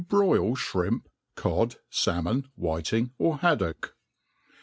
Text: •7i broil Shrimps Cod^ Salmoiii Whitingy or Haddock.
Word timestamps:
•7i 0.03 0.07
broil 0.07 0.55
Shrimps 0.55 1.07
Cod^ 1.37 1.75
Salmoiii 1.91 2.45
Whitingy 2.59 3.11
or 3.19 3.37
Haddock. 3.37 3.95